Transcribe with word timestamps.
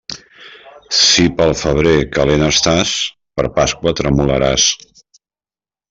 Si 0.99 1.25
pel 1.41 1.53
febrer 1.59 1.93
calent 2.17 2.47
estàs, 2.47 2.97
per 3.41 3.47
Pasqua 3.61 3.95
tremolaràs. 4.01 4.69